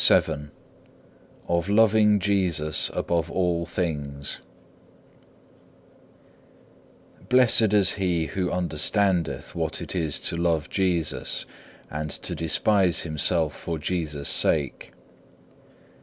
[0.03, 0.49] CHAPTER VII
[1.47, 4.41] Of loving Jesus above all things
[7.29, 11.45] Blessed is he who understandeth what it is to love Jesus,
[11.91, 14.91] and to despise himself for Jesus' sake.